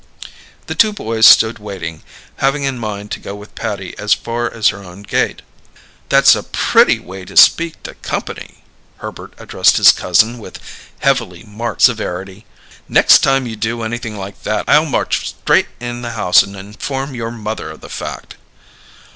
[0.65, 2.01] The two boys stood waiting,
[2.37, 5.43] having in mind to go with Patty as far as her own gate.
[6.09, 8.63] "That's a pretty way to speak to company!"
[8.97, 10.59] Herbert addressed his cousin with
[11.01, 12.47] heavily marked severity.
[12.89, 17.13] "Next time you do anything like that I'll march straight in the house and inform
[17.13, 18.37] your mother of the fact."